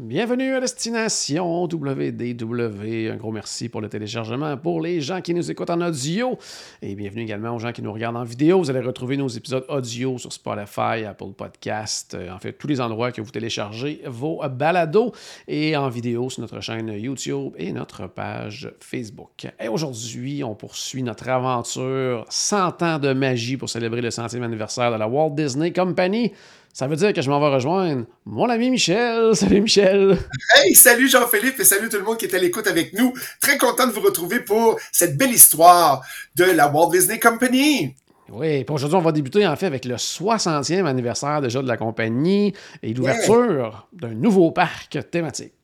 [0.00, 3.10] Bienvenue à Destination WDW.
[3.10, 6.38] Un gros merci pour le téléchargement pour les gens qui nous écoutent en audio
[6.80, 8.58] et bienvenue également aux gens qui nous regardent en vidéo.
[8.58, 12.80] Vous allez retrouver nos épisodes audio sur Spotify, Apple Podcast, euh, en fait tous les
[12.80, 15.10] endroits que vous téléchargez vos balados
[15.48, 19.48] et en vidéo sur notre chaîne YouTube et notre page Facebook.
[19.58, 24.92] Et aujourd'hui, on poursuit notre aventure 100 ans de magie pour célébrer le centième anniversaire
[24.92, 26.34] de la Walt Disney Company.
[26.78, 29.30] Ça veut dire que je m'en vais rejoindre mon ami Michel.
[29.34, 30.16] Salut Michel.
[30.54, 33.12] Hey, salut Jean-Philippe et salut tout le monde qui est à l'écoute avec nous.
[33.40, 37.96] Très content de vous retrouver pour cette belle histoire de la Walt Disney Company.
[38.28, 41.76] Oui, puis aujourd'hui, on va débuter en fait avec le 60e anniversaire déjà de la
[41.76, 45.54] compagnie et l'ouverture d'un nouveau parc thématique.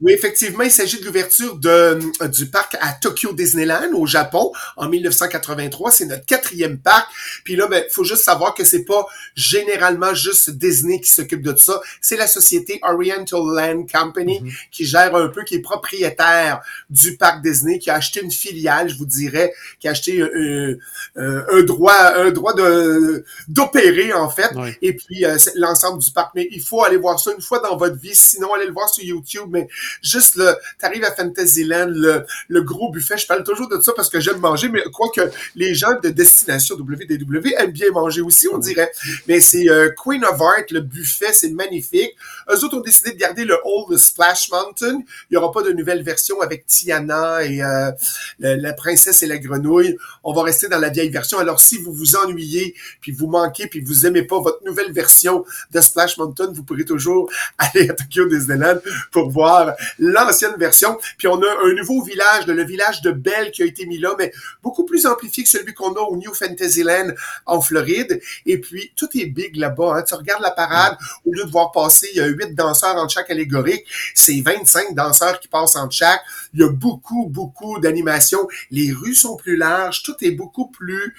[0.00, 4.88] Oui, effectivement, il s'agit de l'ouverture de, du parc à Tokyo Disneyland au Japon en
[4.88, 5.90] 1983.
[5.90, 7.08] C'est notre quatrième parc.
[7.44, 11.56] Puis là, ben, faut juste savoir que c'est pas généralement juste Disney qui s'occupe de
[11.56, 11.80] ça.
[12.00, 14.50] C'est la société Oriental Land Company Mhm.
[14.70, 16.60] qui gère un peu, qui est propriétaire
[16.90, 20.78] du parc Disney, qui a acheté une filiale, je vous dirais, qui a acheté euh,
[21.16, 24.50] euh, un droit, un droit de d'opérer en fait.
[24.56, 24.70] Oui.
[24.82, 26.32] Et puis euh, l'ensemble du parc.
[26.34, 28.14] Mais il faut aller voir ça une fois dans votre vie.
[28.14, 29.21] Sinon, allez le voir sur YouTube.
[29.48, 29.68] Mais
[30.02, 33.18] juste le, t'arrives à Fantasyland, le, le gros buffet.
[33.18, 35.20] Je parle toujours de ça parce que j'aime manger, mais quoique
[35.54, 38.90] les gens de destination WDW aiment bien manger aussi, on dirait.
[39.28, 42.14] Mais c'est euh, Queen of Art, le buffet, c'est magnifique.
[42.50, 45.02] Eux autres ont décidé de garder le Old Splash Mountain.
[45.30, 47.90] Il y aura pas de nouvelle version avec Tiana et euh,
[48.38, 49.96] la, la princesse et la grenouille.
[50.24, 51.38] On va rester dans la vieille version.
[51.38, 55.44] Alors si vous vous ennuyez, puis vous manquez, puis vous aimez pas votre nouvelle version
[55.70, 58.78] de Splash Mountain, vous pourrez toujours aller à Tokyo Disneyland
[59.12, 60.98] pour voir l'ancienne version.
[61.18, 64.14] Puis on a un nouveau village, le village de Belle qui a été mis là,
[64.18, 67.12] mais beaucoup plus amplifié que celui qu'on a au New Fantasyland
[67.46, 68.20] en Floride.
[68.46, 69.96] Et puis tout est big là-bas.
[69.96, 70.02] Hein.
[70.02, 73.12] Tu regardes la parade, au lieu de voir passer, il y a huit danseurs entre
[73.12, 73.84] chaque allégorique,
[74.14, 76.22] c'est 25 danseurs qui passent entre chaque.
[76.54, 78.48] Il y a beaucoup, beaucoup d'animations.
[78.70, 81.14] Les rues sont plus larges, tout est beaucoup plus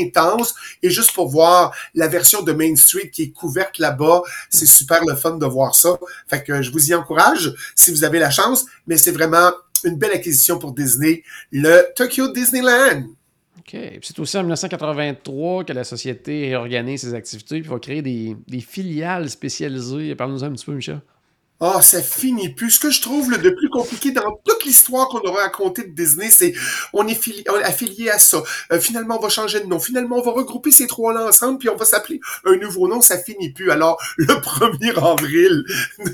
[0.00, 0.54] intense.
[0.82, 5.04] Et juste pour voir la version de Main Street qui est couverte là-bas, c'est super
[5.04, 5.98] le fun de voir ça.
[6.28, 7.27] Fait que je vous y encourage
[7.74, 9.52] si vous avez la chance, mais c'est vraiment
[9.84, 11.22] une belle acquisition pour Disney,
[11.52, 13.04] le Tokyo Disneyland.
[13.58, 13.76] OK.
[14.02, 18.60] C'est aussi en 1983 que la société réorganise ses activités puis va créer des, des
[18.60, 20.14] filiales spécialisées.
[20.14, 21.00] Parle-nous un petit peu, Michel.
[21.60, 22.70] Oh, ça finit plus.
[22.70, 24.36] Ce que je trouve le de plus compliqué dans
[24.68, 26.54] l'histoire qu'on aura racontée de Disney, c'est
[26.92, 28.42] on est fili- affilié à ça.
[28.72, 29.78] Euh, finalement, on va changer de nom.
[29.80, 33.00] Finalement, on va regrouper ces trois-là ensemble, puis on va s'appeler un nouveau nom.
[33.00, 33.70] Ça finit plus.
[33.70, 35.64] Alors, le 1er avril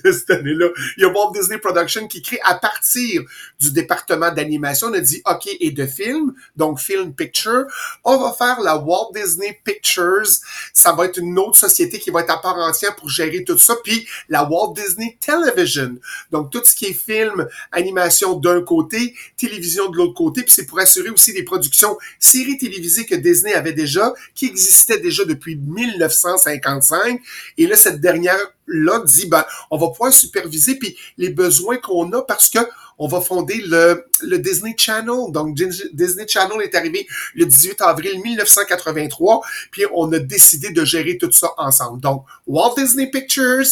[0.04, 3.22] de cette année-là, il y a Walt Disney Production qui crée à partir
[3.60, 4.88] du département d'animation.
[4.88, 7.64] On a dit, OK, et de film, donc Film Picture,
[8.04, 10.26] on va faire la Walt Disney Pictures.
[10.72, 13.58] Ça va être une autre société qui va être à part entière pour gérer tout
[13.58, 13.74] ça.
[13.82, 15.96] Puis la Walt Disney Television.
[16.30, 20.42] Donc, tout ce qui est film, animation d'un côté, télévision de l'autre côté.
[20.42, 25.00] Puis c'est pour assurer aussi des productions séries télévisées que Disney avait déjà, qui existaient
[25.00, 27.20] déjà depuis 1955.
[27.58, 32.10] Et là, cette dernière là dit ben on va pouvoir superviser puis les besoins qu'on
[32.12, 32.60] a parce que
[32.96, 35.30] on va fonder le, le Disney Channel.
[35.30, 39.40] Donc Dis- Disney Channel est arrivé le 18 avril 1983
[39.70, 42.00] puis on a décidé de gérer tout ça ensemble.
[42.00, 43.66] Donc Walt Disney Pictures,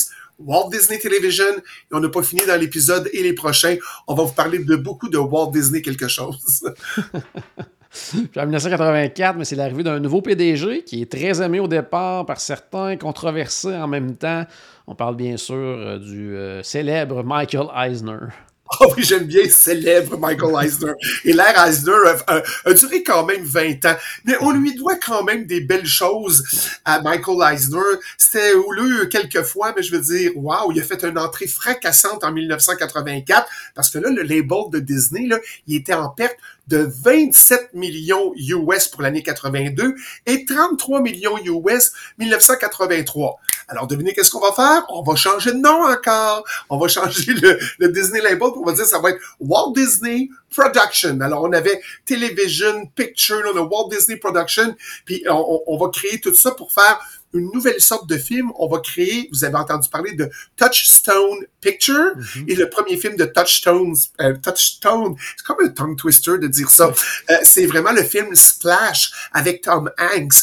[0.46, 3.76] Walt Disney Television et on n'a pas fini dans l'épisode et les prochains.
[4.06, 6.64] On va vous parler de beaucoup de Walt Disney quelque chose.
[8.36, 12.40] En 1984, mais c'est l'arrivée d'un nouveau PDG qui est très aimé au départ par
[12.40, 14.46] certains, controversé en même temps.
[14.86, 18.28] On parle bien sûr euh, du euh, célèbre Michael Eisner.
[18.80, 20.92] Ah oui, j'aime bien célèbre Michael Eisner.
[21.24, 21.92] Et l'ère Eisner
[22.26, 23.96] a, a- a duré quand même 20 ans.
[24.24, 26.42] Mais on lui doit quand même des belles choses
[26.84, 27.78] à Michael Eisner.
[28.16, 32.24] C'était houleux quelques fois, mais je veux dire, waouh, il a fait une entrée fracassante
[32.24, 36.36] en 1984 parce que là, le label de Disney, là, il était en perte
[36.68, 39.94] de 27 millions US pour l'année 82
[40.26, 43.36] et 33 millions US 1983.
[43.68, 44.84] Alors, devinez qu'est-ce qu'on va faire?
[44.90, 46.44] On va changer de nom encore.
[46.68, 51.20] On va changer le, Disney label on va dire ça va être Walt Disney Production.
[51.20, 54.74] Alors, on avait Television, Picture, on a Walt Disney Production,
[55.04, 57.00] puis on- on va créer tout ça pour faire
[57.34, 58.52] une nouvelle sorte de film.
[58.56, 62.44] On va créer, vous avez entendu parler de Touchstone Picture, Mhm.
[62.48, 66.68] et le premier film de Touchstone, euh, Touchstone, c'est comme un tongue twister de dire
[66.70, 66.92] ça.
[67.30, 70.34] Euh, c'est vraiment le film Splash avec Tom Hanks,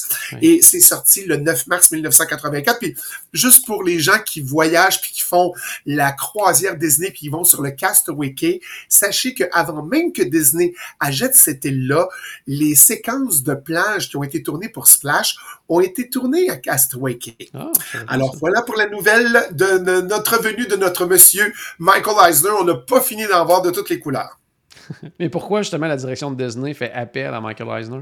[0.41, 2.79] et c'est sorti le 9 mars 1984.
[2.79, 2.95] Puis
[3.33, 5.53] juste pour les gens qui voyagent puis qui font
[5.85, 10.23] la croisière Disney puis ils vont sur le Castaway Cay, sachez que avant même que
[10.23, 12.07] Disney achète cette île-là,
[12.47, 15.35] les séquences de plage qui ont été tournées pour Splash
[15.67, 17.35] ont été tournées à Castaway Cay.
[17.51, 17.71] Pas
[18.07, 22.51] Alors voilà pour la nouvelle de, de notre venue de notre monsieur Michael Eisner.
[22.59, 24.39] On n'a pas fini d'en voir de toutes les couleurs.
[25.19, 28.01] Mais pourquoi justement la direction de Disney fait appel à Michael Eisner?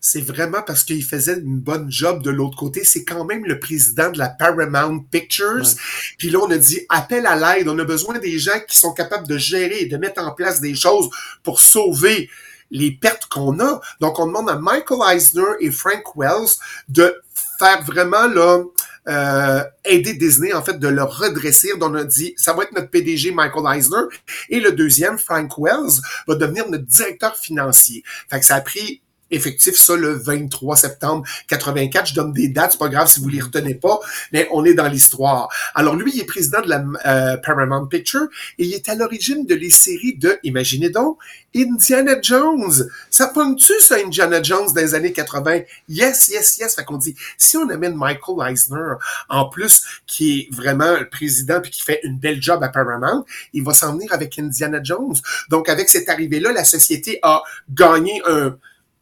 [0.00, 2.84] C'est vraiment parce qu'il faisait une bonne job de l'autre côté.
[2.84, 5.64] C'est quand même le président de la Paramount Pictures.
[5.64, 5.82] Ouais.
[6.18, 7.68] Puis là, on a dit appel à l'aide.
[7.68, 10.60] On a besoin des gens qui sont capables de gérer et de mettre en place
[10.60, 11.10] des choses
[11.42, 12.30] pour sauver
[12.70, 13.80] les pertes qu'on a.
[14.00, 16.58] Donc, on demande à Michael Eisner et Frank Wells
[16.88, 17.20] de
[17.58, 18.62] faire vraiment là,
[19.08, 21.70] euh, aider Disney, en fait, de le redresser.
[21.78, 24.04] Donc, on a dit, ça va être notre PDG Michael Eisner.
[24.50, 28.02] Et le deuxième, Frank Wells, va devenir notre directeur financier.
[28.30, 32.08] Fait que ça a pris effectif ça le 23 septembre 84.
[32.08, 33.98] Je donne des dates, c'est pas grave si vous les retenez pas,
[34.32, 35.48] mais on est dans l'histoire.
[35.74, 38.26] Alors lui, il est président de la euh, Paramount Picture
[38.58, 41.18] et il est à l'origine de les séries de, imaginez donc,
[41.54, 42.88] Indiana Jones.
[43.10, 45.60] Ça pogne-tu ça, Indiana Jones des années 80?
[45.88, 46.74] Yes, yes, yes.
[46.74, 48.94] Fait qu'on dit, si on amène Michael Eisner,
[49.28, 53.24] en plus, qui est vraiment le président puis qui fait une belle job à Paramount,
[53.52, 55.16] il va s'en venir avec Indiana Jones.
[55.48, 58.56] Donc avec cette arrivée-là, la société a gagné un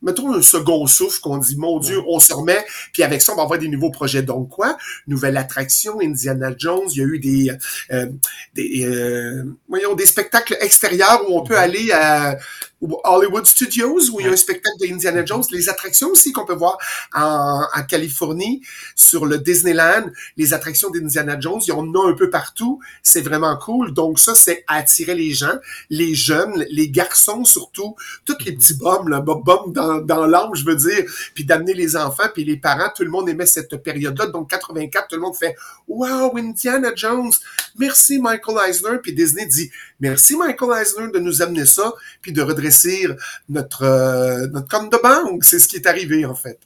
[0.06, 3.36] mettons un second souffle qu'on dit mon Dieu on se remet puis avec ça on
[3.36, 4.22] va avoir des nouveaux projets.
[4.22, 4.78] Donc quoi?
[5.06, 7.52] Nouvelle attraction Indiana Jones il y a eu des
[7.90, 8.06] euh,
[8.54, 12.38] des euh, voyons des spectacles extérieurs où on peut aller à
[12.80, 15.44] Hollywood Studios où il y a un spectacle de Indiana Jones.
[15.50, 16.76] Les attractions aussi qu'on peut voir
[17.14, 18.62] en, en Californie
[18.94, 22.80] sur le Disneyland les attractions d'Indiana Jones il y en a un peu partout.
[23.02, 23.92] C'est vraiment cool.
[23.92, 25.56] Donc ça c'est attirer les gens
[25.90, 27.96] les jeunes les garçons surtout.
[28.24, 31.04] Tous les petits bums là bum bum dans, dans je veux dire
[31.34, 34.50] puis d'amener les enfants puis les parents tout le monde aimait cette période là donc
[34.50, 35.56] 84 tout le monde fait
[35.88, 37.32] wow Indiana Jones!
[37.78, 38.98] Merci Michael Eisner!
[39.02, 39.70] Puis Disney dit
[40.00, 43.06] merci Michael Eisner de nous amener ça puis de redresser
[43.48, 45.44] notre euh, notre compte de banque.
[45.44, 46.58] C'est ce qui est arrivé en fait.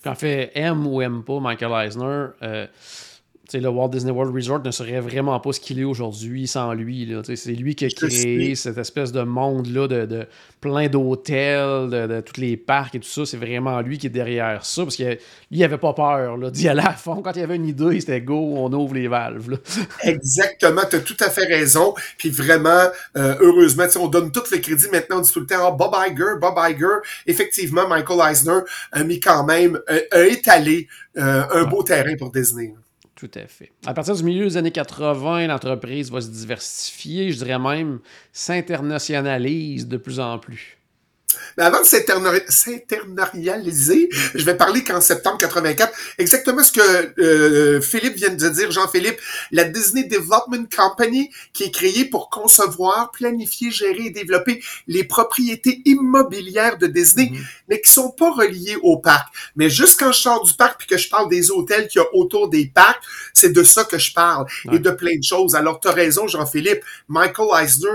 [0.00, 2.66] Puis en fait, aime ou aime pas Michael Eisner, euh,
[3.52, 7.12] le Walt Disney World Resort ne serait vraiment pas ce qu'il est aujourd'hui sans lui.
[7.34, 10.26] C'est lui qui a créé cette espèce de monde-là de, de
[10.60, 13.26] plein d'hôtels, de, de tous les parcs et tout ça.
[13.26, 15.18] C'est vraiment lui qui est derrière ça parce que lui,
[15.50, 17.22] il avait pas peur là, d'y aller à fond.
[17.22, 19.50] Quand il y avait une idée, c'était go, on ouvre les valves.
[19.50, 19.56] là.
[20.02, 21.94] Exactement, tu as tout à fait raison.
[22.18, 22.86] Puis vraiment,
[23.16, 25.94] euh, heureusement, on donne tout le crédit maintenant, on dit tout le temps, ah, Bob
[26.08, 26.98] Iger, Bob Iger.
[27.26, 28.60] Effectivement, Michael Eisner
[28.92, 32.74] a mis quand même, euh, a étalé euh, un beau terrain pour Disney.
[33.20, 33.90] Tout à.
[33.90, 38.00] À partir du milieu des années 80, l'entreprise va se diversifier, je dirais même
[38.32, 40.79] s'internationalise de plus en plus.
[41.56, 47.80] Mais avant de s'interna- s'internaliser, je vais parler qu'en septembre 84, exactement ce que euh,
[47.80, 49.18] Philippe vient de dire, Jean-Philippe,
[49.50, 55.82] la Disney Development Company, qui est créée pour concevoir, planifier, gérer et développer les propriétés
[55.84, 57.32] immobilières de Disney,
[57.68, 59.32] mais qui sont pas reliées au parc.
[59.56, 62.04] Mais juste quand je sors du parc puis que je parle des hôtels qu'il y
[62.04, 64.76] a autour des parcs, c'est de ça que je parle Ouais.
[64.76, 65.54] et de plein de choses.
[65.54, 66.82] Alors, tu as raison, Jean-Philippe.
[67.08, 67.88] Michael Eisner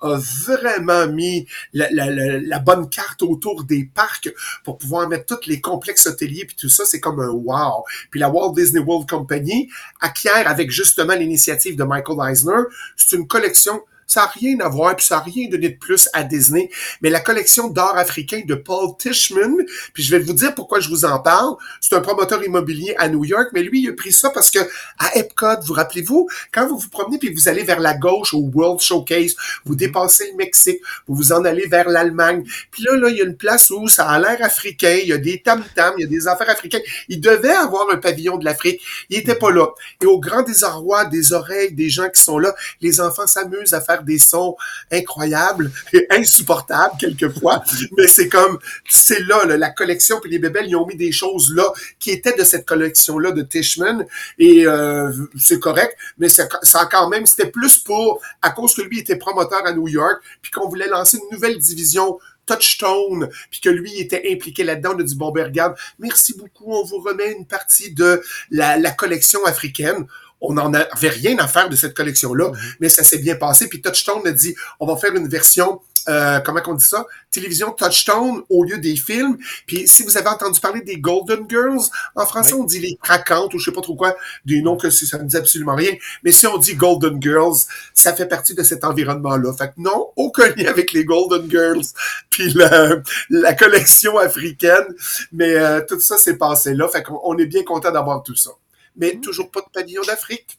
[0.00, 4.32] a vraiment mis la, la, la, la bonne carte autour des parcs
[4.64, 6.84] pour pouvoir mettre tous les complexes hôteliers puis tout ça.
[6.84, 7.84] C'est comme un wow.
[8.10, 9.68] Puis la Walt Disney World Company
[10.00, 12.62] acquiert avec justement l'initiative de Michael Eisner.
[12.96, 16.08] C'est une collection ça n'a rien à voir, puis ça n'a rien donné de plus
[16.12, 16.70] à Disney.
[17.02, 19.58] Mais la collection d'art africain de Paul Tishman,
[19.92, 21.54] puis je vais vous dire pourquoi je vous en parle.
[21.80, 24.58] C'est un promoteur immobilier à New York, mais lui, il a pris ça parce que
[24.98, 28.50] à Epcot, vous rappelez-vous, quand vous vous promenez puis vous allez vers la gauche au
[28.54, 32.44] World Showcase, vous dépassez le Mexique, vous vous en allez vers l'Allemagne.
[32.70, 35.12] Puis là, là, il y a une place où ça a l'air africain, il y
[35.12, 36.82] a des tam-tams, il y a des affaires africaines.
[37.08, 38.80] Il devait avoir un pavillon de l'Afrique.
[39.10, 39.66] Il était pas là.
[40.00, 43.80] Et au grand désarroi des oreilles des gens qui sont là, les enfants s'amusent à
[43.80, 44.56] faire des sons
[44.90, 47.62] incroyables et insupportables quelquefois.
[47.96, 51.12] Mais c'est comme, c'est là, là, la collection, puis les bébés, ils ont mis des
[51.12, 54.06] choses là qui étaient de cette collection-là de Tishman.
[54.38, 56.48] Et euh, c'est correct, mais ça,
[56.90, 60.50] quand même, c'était plus pour, à cause que lui était promoteur à New York, puis
[60.50, 65.02] qu'on voulait lancer une nouvelle division Touchstone, puis que lui était impliqué là-dedans, on a
[65.02, 69.44] dit, bon, ben regarde, merci beaucoup, on vous remet une partie de la, la collection
[69.44, 70.06] africaine.
[70.40, 72.74] On n'en avait rien à faire de cette collection-là, mm-hmm.
[72.80, 73.68] mais ça s'est bien passé.
[73.68, 77.70] Puis Touchstone a dit, on va faire une version euh, comment on dit ça, télévision
[77.72, 79.36] Touchstone au lieu des films.
[79.66, 81.82] Puis si vous avez entendu parler des Golden Girls,
[82.14, 84.16] en français on dit les craquantes ou je sais pas trop quoi,
[84.46, 85.92] des noms que ça ne dit absolument rien.
[86.22, 87.56] Mais si on dit Golden Girls,
[87.92, 89.52] ça fait partie de cet environnement-là.
[89.52, 91.84] Fait que non, aucun lien avec les Golden Girls,
[92.30, 92.96] puis la,
[93.28, 94.86] la collection africaine.
[95.32, 96.88] Mais euh, tout ça s'est passé là.
[96.88, 98.50] Fait qu'on est bien content d'avoir tout ça.
[98.96, 99.20] Mais mm.
[99.20, 100.58] toujours pas de pavillon d'Afrique.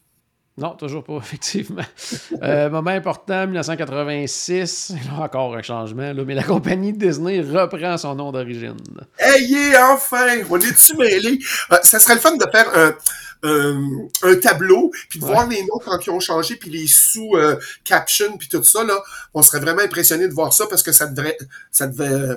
[0.59, 1.86] Non, toujours pas, effectivement.
[2.43, 8.15] Euh, moment important, 1986, là encore un changement, là, mais la compagnie Disney reprend son
[8.15, 8.77] nom d'origine.
[9.17, 10.41] Ayez enfin!
[10.50, 11.39] On est-tu mêlés?
[11.71, 12.93] Euh, ça serait le fun de faire un,
[14.24, 18.50] un, tableau, puis de voir les noms quand ils ont changé, puis les sous-captions, puis
[18.50, 19.01] tout ça, là.
[19.33, 21.38] On serait vraiment impressionné de voir ça parce que ça devrait,
[21.71, 22.36] ça devait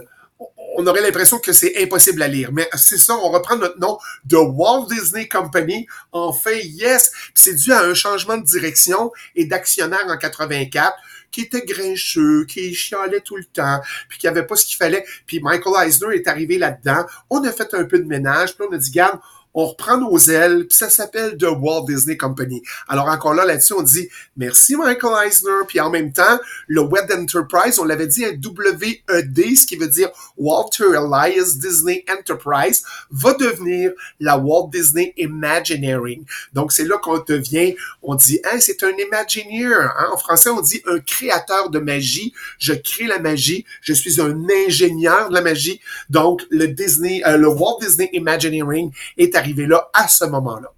[0.83, 2.51] on aurait l'impression que c'est impossible à lire.
[2.53, 5.87] Mais c'est ça, on reprend notre nom de Walt Disney Company.
[6.11, 7.13] Enfin, yes!
[7.35, 10.95] c'est dû à un changement de direction et d'actionnaire en 84
[11.31, 15.05] qui était grincheux, qui chialait tout le temps, puis qui avait pas ce qu'il fallait.
[15.27, 17.07] Puis Michael Eisner est arrivé là-dedans.
[17.31, 19.19] On a fait un peu de ménage, puis on a dit, garde,
[19.55, 22.63] on reprend nos ailes, puis ça s'appelle The Walt Disney Company.
[22.89, 27.11] Alors encore là, là-dessus, on dit merci Michael Eisner, puis en même temps, le Web
[27.13, 33.35] Enterprise, on l'avait dit un WED, ce qui veut dire Walter Elias Disney Enterprise, va
[33.35, 36.25] devenir la Walt Disney Imagineering.
[36.53, 39.91] Donc c'est là qu'on devient, on dit, hein, c'est un Imagineer.
[39.99, 40.09] Hein?
[40.13, 42.33] En français, on dit un créateur de magie.
[42.59, 43.65] Je crée la magie.
[43.81, 45.81] Je suis un ingénieur de la magie.
[46.11, 50.69] Donc le Disney, euh, le Walt Disney Imagineering est arrivé là à ce moment-là.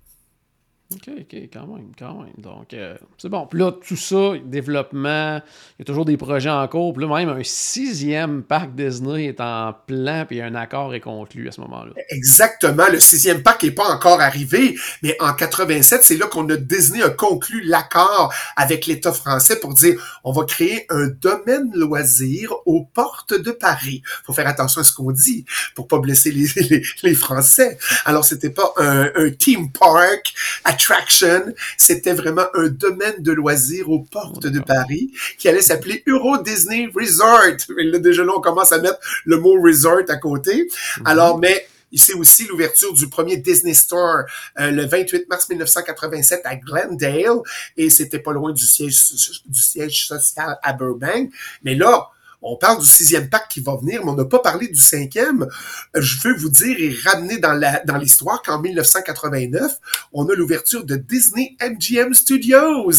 [0.95, 2.33] OK, OK, quand même, quand même.
[2.39, 3.47] Donc, euh, c'est bon.
[3.47, 5.41] Puis là, tout ça, développement,
[5.79, 6.93] il y a toujours des projets en cours.
[6.93, 11.49] Puis là, même un sixième parc Disney est en plan, puis un accord est conclu
[11.49, 11.93] à ce moment-là.
[12.11, 12.85] Exactement.
[12.91, 17.03] Le sixième parc n'est pas encore arrivé, mais en 87, c'est là qu'on a Disney
[17.03, 22.85] a conclu l'accord avec l'État français pour dire on va créer un domaine loisir aux
[22.85, 24.03] portes de Paris.
[24.25, 27.79] faut faire attention à ce qu'on dit pour pas blesser les, les, Français.
[28.05, 30.35] Alors, c'était pas un, un theme park
[30.85, 31.55] attraction.
[31.77, 36.89] C'était vraiment un domaine de loisirs aux portes de Paris qui allait s'appeler Euro Disney
[36.95, 37.57] Resort.
[37.79, 40.69] Et là, déjà là, on commence à mettre le mot resort à côté.
[40.99, 41.07] Mhm.
[41.07, 44.25] Alors, mais c'est aussi l'ouverture du premier Disney Store
[44.59, 47.41] euh, le 28 mars 1987 à Glendale
[47.77, 48.99] et c'était pas loin du siège
[49.47, 51.31] du siège social à Burbank.
[51.63, 52.09] Mais là,
[52.45, 55.49] on parle du sixième pacte qui va venir, mais on n'a pas parlé du cinquième.
[55.95, 59.73] Je veux vous dire et ramener dans la dans l'histoire qu'en 1989,
[60.13, 62.91] on a l'ouverture de Disney MGM Studios.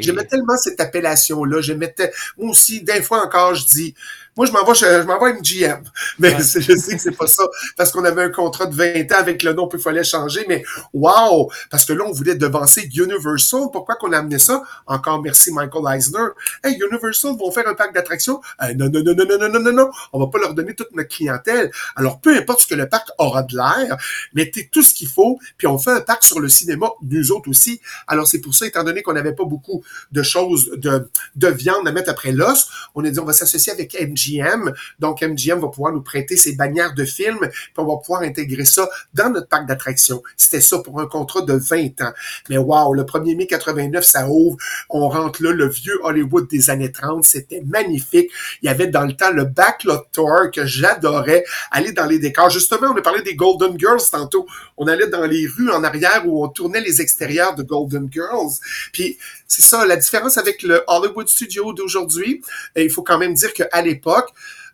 [0.00, 1.60] J'aimais tellement cette appellation-là.
[1.62, 1.94] J'aimais
[2.36, 3.94] moi aussi, des fois encore, je dis
[4.36, 5.82] moi, je m'en vais, je, m'en vais MGM.
[6.18, 7.42] Mais je sais que c'est pas ça.
[7.76, 10.44] Parce qu'on avait un contrat de 20 ans avec le nom, puis il fallait changer.
[10.48, 10.62] Mais
[10.94, 11.50] wow!
[11.70, 13.62] Parce que là, on voulait devancer Universal.
[13.72, 14.62] Pourquoi qu'on a amené ça?
[14.86, 16.28] Encore merci Michael Eisner.
[16.62, 18.40] Hey, Universal vont faire un parc d'attractions?
[18.76, 19.90] non, non, non, non, non, non, non, non, non.
[20.12, 21.70] On va pas leur donner toute notre clientèle.
[21.96, 23.96] Alors, peu importe ce que le parc aura de l'air,
[24.32, 27.50] mettez tout ce qu'il faut, puis on fait un parc sur le cinéma, nous autres
[27.50, 27.80] aussi.
[28.06, 29.82] Alors, c'est pour ça, étant donné qu'on n'avait pas beaucoup
[30.12, 33.72] de choses, de, de viande à mettre après l'os, on a dit, on va s'associer
[33.72, 34.72] avec MGM MGM.
[34.98, 38.64] Donc, MGM va pouvoir nous prêter ses bannières de films, puis on va pouvoir intégrer
[38.64, 40.22] ça dans notre parc d'attractions.
[40.36, 42.12] C'était ça pour un contrat de 20 ans.
[42.48, 44.56] Mais wow, le 1er mai 89, ça ouvre.
[44.88, 47.24] On rentre là, le vieux Hollywood des années 30.
[47.24, 48.30] C'était magnifique.
[48.62, 51.44] Il y avait dans le temps le Backlot Tour que j'adorais.
[51.70, 52.50] Aller dans les décors.
[52.50, 54.46] Justement, on a parlé des Golden Girls tantôt.
[54.76, 58.52] On allait dans les rues en arrière où on tournait les extérieurs de Golden Girls.
[58.92, 62.42] Puis c'est ça, la différence avec le Hollywood Studio d'aujourd'hui.
[62.76, 64.32] Il faut quand même dire qu'à l'époque, book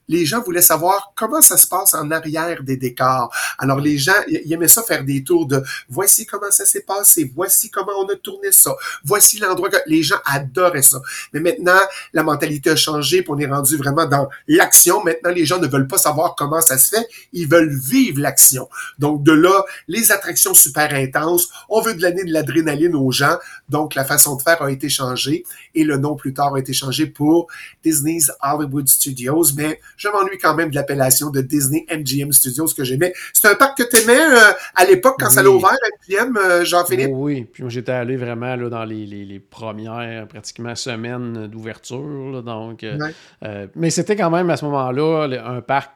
[0.08, 3.32] les gens voulaient savoir comment ça se passe en arrière des décors.
[3.58, 7.30] Alors les gens, ils aimaient ça faire des tours de voici comment ça s'est passé,
[7.34, 11.00] voici comment on a tourné ça, voici l'endroit que les gens adoraient ça.
[11.32, 11.80] Mais maintenant,
[12.12, 15.02] la mentalité a changé, puis on est rendu vraiment dans l'action.
[15.02, 18.68] Maintenant, les gens ne veulent pas savoir comment ça se fait, ils veulent vivre l'action.
[18.98, 23.36] Donc de là, les attractions super intenses, on veut donner de l'adrénaline aux gens.
[23.68, 25.44] Donc la façon de faire a été changée
[25.74, 27.48] et le nom plus tard a été changé pour
[27.84, 29.52] Disney's Hollywood Studios.
[29.96, 33.12] Je m'ennuie quand même de l'appellation de Disney MGM Studios que j'aimais.
[33.32, 35.76] C'est un parc que tu aimais euh, à l'époque quand ça l'a ouvert,
[36.08, 37.10] MGM, euh, Jean-Philippe?
[37.12, 42.42] Oui, puis moi j'étais allé vraiment là, dans les, les, premières pratiquement semaines d'ouverture.
[42.42, 45.92] Donc, euh, mais c'était quand même à ce moment-là un parc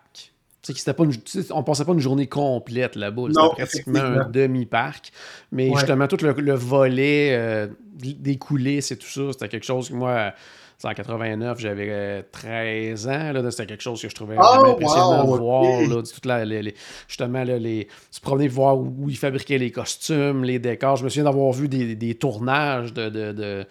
[0.63, 1.05] c'était pas
[1.53, 3.23] on pensait pas une journée complète là-bas.
[3.29, 5.11] C'était pratiquement un demi-parc.
[5.53, 9.95] Mais justement, tout le, le volet des coulisses et tout ça, c'était quelque chose que
[9.95, 10.33] moi
[10.89, 13.33] en 89, j'avais 13 ans.
[13.33, 15.81] Là, c'était quelque chose que je trouvais Oh, vraiment impressionnant wow, de voir.
[15.83, 16.75] Là, toute la- les- les-
[17.09, 20.97] justement, là, les, se promener voir où, ils fabriquaient les costumes, les décors.
[20.97, 23.67] Je me souviens d'avoir vu des, des tournages de, de- de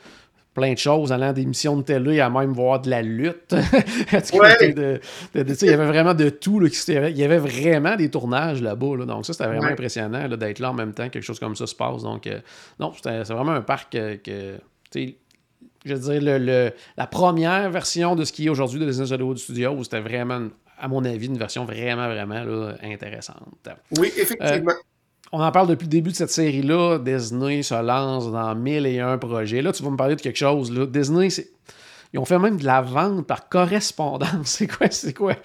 [0.53, 3.53] plein de choses, allant d'émissions de télé à même voir de la lutte.
[4.33, 4.73] Ouais.
[4.73, 4.99] de-
[5.35, 6.59] de- de- il y avait vraiment de tout.
[6.59, 6.67] Là,
[7.09, 8.97] il y avait vraiment des tournages là-bas.
[8.97, 9.05] là.
[9.05, 9.71] donc ça, c'était vraiment Ouais.
[9.71, 12.03] impressionnant d'être là en même temps, quelque chose comme ça se passe.
[12.03, 12.39] Donc, euh,
[12.79, 14.55] non, c'est vraiment un parc euh, que,
[15.85, 19.11] je veux dire, le, le- la première version de ce qui est aujourd'hui de Disney
[19.11, 20.47] Hollywood Studios, c'était vraiment,
[20.79, 23.37] à mon avis, une version vraiment, vraiment là, intéressante.
[23.97, 24.73] Oui, effectivement.
[25.31, 26.97] On en parle depuis le début de cette série-là.
[26.97, 29.61] Disney se lance dans mille et un projets.
[29.61, 30.71] Là, tu vas me parler de quelque chose.
[30.71, 30.87] Là.
[30.87, 31.51] Disney, c'est-
[32.11, 34.29] ils ont fait même de la vente par correspondance.
[34.45, 34.87] C'est quoi?
[34.89, 35.35] C'est quoi?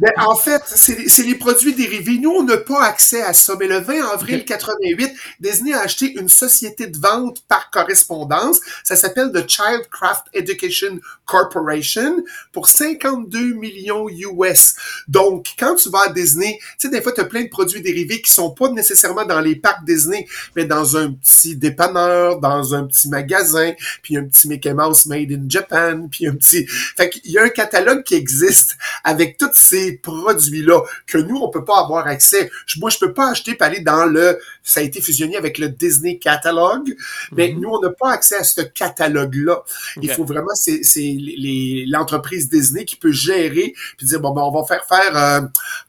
[0.00, 2.18] Ben, en fait, c'est les produits dérivés.
[2.18, 3.54] Nous, on n'a pas accès à ça.
[3.58, 4.46] Mais le 20 avril Ok.
[4.46, 8.58] 88, Disney a acheté une société de vente par correspondance.
[8.82, 12.16] Ça s'appelle The Childcraft Education Corporation
[12.52, 14.74] pour 52 millions US.
[15.06, 17.82] Donc, quand tu vas à Disney, tu sais, des fois, tu as plein de produits
[17.82, 22.74] dérivés qui sont pas nécessairement dans les parcs Disney, mais dans un petit dépanneur, dans
[22.74, 23.72] un petit magasin,
[24.02, 26.66] puis un petit Mickey Mouse made in Japan, puis un petit...
[26.66, 31.50] Fait qu'il y a un catalogue qui existe avec tous ces produits-là que nous, on
[31.50, 32.50] peut pas avoir accès.
[32.78, 34.38] Moi, je peux pas acheter et aller dans le...
[34.62, 36.94] Ça a été fusionné avec le Disney Catalogue,
[37.32, 39.62] mais nous, on n'a pas accès à ce catalogue-là.
[40.02, 40.54] Il faut vraiment...
[40.54, 44.84] C'est c'est les- l'entreprise Disney qui peut gérer puis dire, bon, ben, on va faire
[44.86, 45.40] faire euh,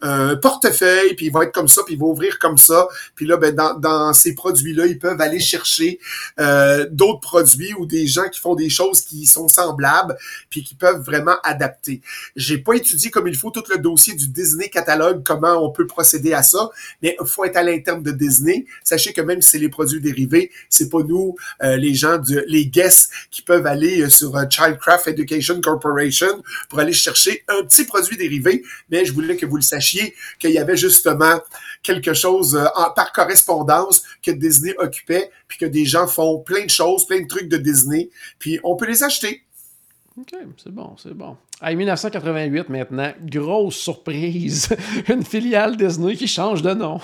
[0.01, 2.87] un portefeuille, puis il va être comme ça, puis il va ouvrir comme ça.
[3.15, 5.99] Puis là, ben, dans, dans ces produits-là, ils peuvent aller chercher
[6.39, 10.08] euh, d'autres produits ou des gens qui font des choses qui sont semblables,
[10.49, 12.01] puis qui peuvent vraiment adapter.
[12.35, 15.87] J'ai pas étudié comme il faut tout le dossier du Disney catalogue, comment on peut
[15.87, 16.69] procéder à ça,
[17.01, 18.65] mais il faut être à l'interne de Disney.
[18.83, 22.43] Sachez que même si c'est les produits dérivés, c'est pas nous, euh, les gens, de,
[22.47, 27.63] les guests, qui peuvent aller euh, sur euh, Childcraft Education Corporation pour aller chercher un
[27.63, 31.39] petit produit dérivé, mais je voulais que vous le sachiez qu'il y avait justement
[31.83, 32.59] quelque chose
[32.95, 37.27] par correspondance que Disney occupait, puis que des gens font plein de choses, plein de
[37.27, 39.43] trucs de Disney, puis on peut les acheter.
[40.19, 41.37] OK, c'est bon, c'est bon.
[41.61, 44.67] En 1988, maintenant, grosse surprise.
[45.07, 46.99] Une filiale Disney qui change de nom.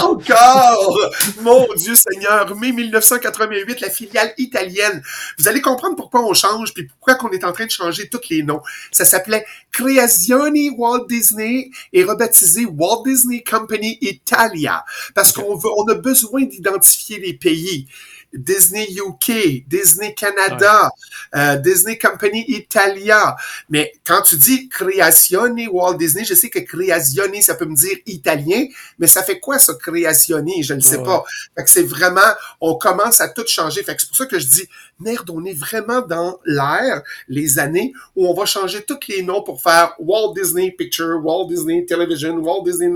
[0.00, 1.10] Encore!
[1.42, 5.02] Mon Dieu Seigneur, mai 1988, la filiale italienne.
[5.38, 8.28] Vous allez comprendre pourquoi on change, puis pourquoi qu'on est en train de changer tous
[8.28, 8.60] les noms.
[8.90, 15.86] Ça s'appelait Creazioni Walt Disney et rebaptisé Walt Disney Company Italia, parce qu'on veut, on
[15.88, 17.86] a besoin d'identifier les pays.
[18.34, 20.90] Disney UK, Disney Canada,
[21.34, 23.36] euh, Disney Company Italia.
[23.68, 27.96] Mais quand tu dis Creazioni Walt Disney, je sais que Creazioni, ça peut me dire
[28.06, 28.66] italien,
[28.98, 30.62] mais ça fait quoi ça, Creazioni?
[30.62, 31.04] Je ne sais Ouais.
[31.04, 31.24] pas.
[31.56, 32.20] Fait que c'est vraiment,
[32.60, 33.82] on commence à tout changer.
[33.82, 34.68] Fait que c'est pour ça que je dis,
[35.00, 39.42] merde, on est vraiment dans l'ère, les années où on va changer tous les noms
[39.42, 42.90] pour faire Walt Disney Picture, Walt Disney Television, Walt Disney,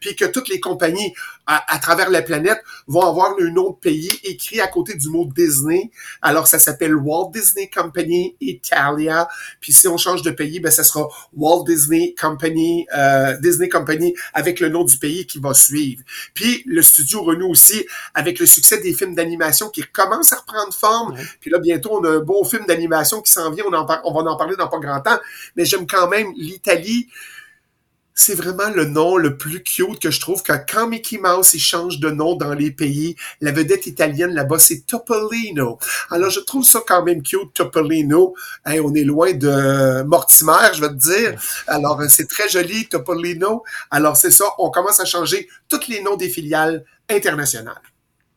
[0.00, 1.12] puis que toutes les compagnies
[1.46, 5.08] à, à travers la planète vont avoir le nom de pays écrit à côté du
[5.08, 5.90] mot Disney.
[6.20, 9.28] Alors, ça s'appelle Walt Disney Company Italia.
[9.60, 14.14] Puis si on change de pays, ben, ça sera Walt Disney Company, euh, Disney Company
[14.34, 16.02] avec le nom du pays qui va suivre.
[16.34, 20.72] Puis le studio renoue aussi avec le succès des films d'animation qui commencent à reprendre
[20.72, 21.14] forme.
[21.14, 21.22] Ouais.
[21.40, 23.64] Puis là, bientôt, on a un beau film d'animation qui s'en vient.
[23.68, 25.18] On, en on va en parler dans pas grand temps.
[25.56, 27.08] Mais j'aime quand même l'Italie.
[28.14, 31.60] C'est vraiment le nom le plus cute que je trouve que quand Mickey Mouse il
[31.60, 35.78] change de nom dans les pays, la vedette italienne là-bas c'est Topolino.
[36.10, 38.34] Alors je trouve ça quand même cute Topolino.
[38.66, 41.42] Hey, on est loin de Mortimer, je vais te dire.
[41.66, 43.62] Alors euh, c'est très joli Topolino.
[43.90, 47.80] Alors c'est ça, on commence à changer tous les noms des filiales internationales.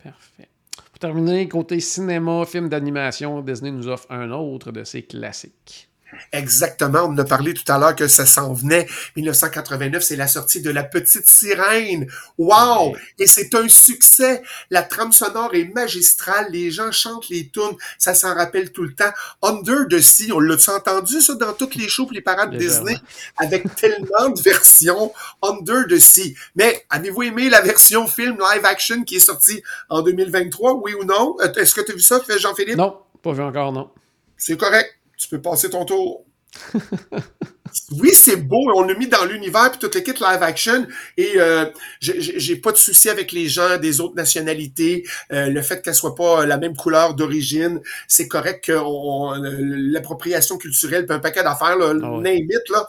[0.02, 0.50] Parfait.
[0.90, 5.90] Pour terminer, côté cinéma, film d'animation, Disney nous offre un autre de ses classiques.
[6.32, 8.88] Exactement, on en a parlé tout à l'heure que ça s'en venait.
[9.16, 12.08] 1989, c'est la sortie de La Petite Sirène.
[12.38, 12.96] Wow!
[13.20, 14.42] Et c'est un succès.
[14.70, 16.48] La trame sonore est magistrale.
[16.52, 17.76] Les gens chantent les tunes.
[17.98, 19.12] Ça s'en rappelle tout le temps.
[19.42, 22.86] Under the Sea, on l'a entendu ça dans toutes les shows les parades Légèrement.
[22.86, 23.02] Disney?
[23.38, 26.36] Avec tellement de versions Under the Sea.
[26.56, 31.04] Mais avez-vous aimé la version film live action qui est sortie en 2023, oui ou
[31.04, 31.36] non?
[31.42, 32.78] Euh, Est-ce que tu as vu ça, Jean-Philippe?
[32.78, 33.90] Non, pas vu encore, non.
[34.38, 34.95] C'est correct.
[35.18, 36.26] Tu peux passer ton tour.
[37.92, 38.72] oui, c'est beau.
[38.76, 40.88] On l'a mis dans l'univers puis toute l'équipe live action.
[41.18, 41.66] Et euh,
[42.00, 45.06] j'ai pas de souci avec les gens des autres nationalités.
[45.32, 51.06] Euh, le fait qu'elle soit pas la même couleur d'origine, c'est correct que l'appropriation culturelle,
[51.06, 52.88] puis un paquet d'affaires, là, oh là.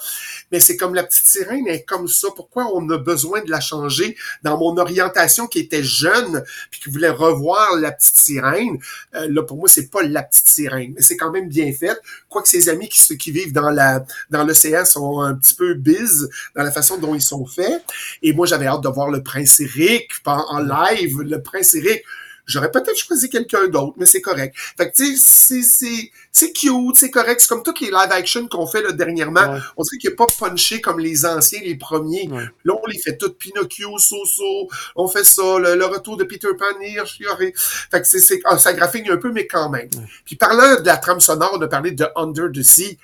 [0.53, 2.29] Mais c'est comme la petite sirène, elle est comme ça.
[2.35, 6.91] Pourquoi on a besoin de la changer dans mon orientation qui était jeune puis qui
[6.91, 8.79] voulait revoir la petite sirène?
[9.15, 11.99] Euh, là, pour moi, c'est pas la petite sirène, mais c'est quand même bien fait.
[12.29, 14.45] Quoique ses amis qui, qui vivent dans la dans
[14.85, 17.85] sont un petit peu biz dans la façon dont ils sont faits.
[18.23, 21.21] Et moi, j'avais hâte de voir le prince Eric en live.
[21.21, 22.03] Le prince Eric,
[22.47, 24.55] J'aurais peut-être choisi quelqu'un d'autre, mais c'est correct.
[24.77, 27.41] Fait que, tu sais, c'est, c'est cute, c'est correct.
[27.41, 29.59] C'est comme toutes les live action qu'on fait là, dernièrement.
[29.77, 32.29] On dirait qu'il n'est pas punché comme les anciens, les premiers.
[32.65, 33.37] Là, on les fait toutes.
[33.37, 35.59] Pinocchio, Soso, on fait ça.
[35.59, 37.19] Le, retour de Peter Pan, Hirsch,
[37.91, 39.91] Fait que c'est, c'est, ah, ça graphique un peu, mais quand même.
[40.25, 42.97] Puis parlant de la trame sonore, on a parlé de Under the Sea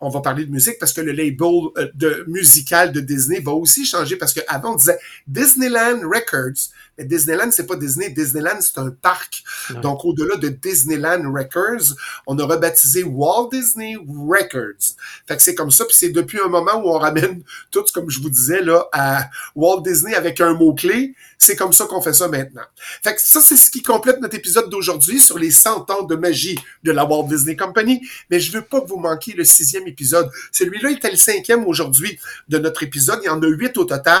[0.00, 3.52] on va parler de musique parce que le label euh, de musical de Disney va
[3.52, 8.78] aussi changer parce qu'avant on disait Disneyland Records, mais Disneyland c'est pas Disney, Disneyland c'est
[8.78, 9.42] un parc.
[9.82, 11.94] Donc au-delà de Disneyland Records,
[12.26, 14.96] on a rebaptisé Walt Disney Records.
[15.26, 18.10] Fait que c'est comme ça puis c'est depuis un moment où on ramène tout comme
[18.10, 22.00] je vous disais là à Walt Disney avec un mot clé, c'est comme ça qu'on
[22.00, 22.64] fait ça maintenant.
[23.02, 26.16] Fait que ça c'est ce qui complète notre épisode d'aujourd'hui sur les 100 ans de
[26.16, 29.86] magie de la Walt Disney Company, mais je veux pas que vous manquiez le sixième
[29.86, 30.30] épisode.
[30.52, 33.20] Celui-là était le cinquième aujourd'hui de notre épisode.
[33.22, 34.20] Il y en a huit au total.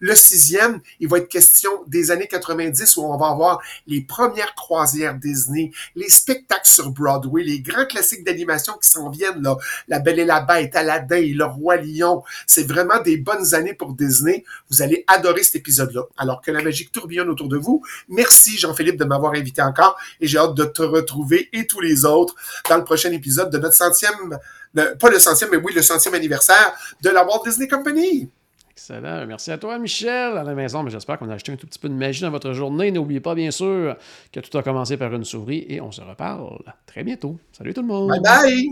[0.00, 4.54] Le sixième, il va être question des années 90 où on va avoir les premières
[4.54, 9.56] croisières Disney, les spectacles sur Broadway, les grands classiques d'animation qui s'en viennent, là.
[9.88, 12.22] La Belle et la Bête, Aladdin, Le Roi Lion.
[12.46, 14.44] C'est vraiment des bonnes années pour Disney.
[14.70, 16.02] Vous allez adorer cet épisode-là.
[16.16, 17.82] Alors que la magique tourbillonne autour de vous.
[18.08, 22.04] Merci, Jean-Philippe, de m'avoir invité encore et j'ai hâte de te retrouver et tous les
[22.04, 22.34] autres
[22.68, 24.38] dans le prochain épisode de notre centième
[24.74, 28.28] pas le centième, mais oui, le centième anniversaire de la Walt Disney Company.
[28.76, 29.24] Excellent.
[29.26, 30.82] Merci à toi, Michel, à la maison.
[30.82, 32.90] Mais j'espère qu'on a acheté un tout petit peu de magie dans votre journée.
[32.90, 33.96] N'oubliez pas, bien sûr,
[34.32, 37.38] que tout a commencé par une souris et on se reparle très bientôt.
[37.52, 38.10] Salut tout le monde.
[38.10, 38.68] Bye bye.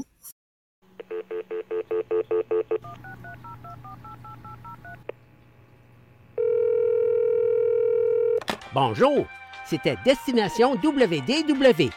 [8.74, 9.26] Bonjour,
[9.66, 11.90] c'était Destination WDW.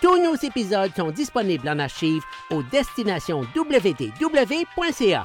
[0.00, 5.24] Tous nos épisodes sont disponibles en archive au destination www.ca.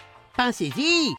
[0.35, 1.15] Pensez-y.